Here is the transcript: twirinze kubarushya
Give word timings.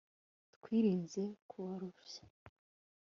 twirinze 0.55 1.21
kubarushya 1.49 2.23